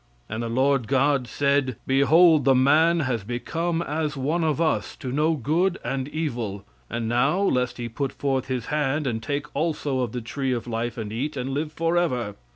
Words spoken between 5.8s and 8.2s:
and evil; and now, lest he put